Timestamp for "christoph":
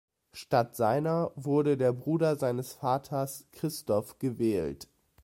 3.51-4.17